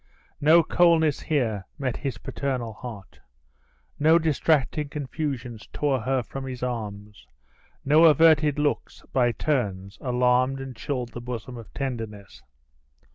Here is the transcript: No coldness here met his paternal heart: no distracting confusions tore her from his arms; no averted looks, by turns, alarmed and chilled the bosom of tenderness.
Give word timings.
No 0.39 0.63
coldness 0.63 1.19
here 1.19 1.67
met 1.77 1.97
his 1.97 2.17
paternal 2.17 2.73
heart: 2.73 3.19
no 3.99 4.17
distracting 4.17 4.89
confusions 4.89 5.69
tore 5.73 5.99
her 6.01 6.23
from 6.23 6.47
his 6.47 6.63
arms; 6.63 7.27
no 7.85 8.05
averted 8.05 8.57
looks, 8.57 9.03
by 9.13 9.31
turns, 9.31 9.99
alarmed 10.01 10.59
and 10.59 10.75
chilled 10.75 11.09
the 11.09 11.21
bosom 11.21 11.55
of 11.55 11.71
tenderness. 11.75 12.41